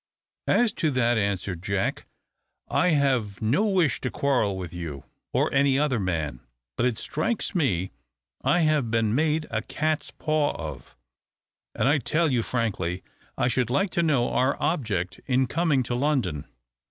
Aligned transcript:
"As 0.47 0.73
to 0.81 0.89
that," 0.89 1.19
answered 1.19 1.61
Jack, 1.61 2.07
"I 2.67 2.89
have 2.89 3.39
no 3.39 3.67
wish 3.67 4.01
to 4.01 4.09
quarrel 4.09 4.57
with 4.57 4.73
you, 4.73 5.03
or 5.31 5.53
any 5.53 5.77
other 5.77 5.99
man; 5.99 6.39
but 6.75 6.87
it 6.87 6.97
strikes 6.97 7.53
me 7.53 7.91
I 8.41 8.61
have 8.61 8.89
been 8.89 9.13
made 9.13 9.45
a 9.51 9.61
`cat's 9.61 10.09
paw' 10.09 10.55
of, 10.55 10.97
and 11.75 11.87
I 11.87 11.99
tell 11.99 12.31
you 12.31 12.41
frankly 12.41 13.03
I 13.37 13.47
should 13.47 13.69
like 13.69 13.91
to 13.91 14.01
know 14.01 14.31
our 14.31 14.57
object 14.59 15.21
in 15.27 15.45
coming 15.45 15.83
to 15.83 15.93
London." 15.93 16.45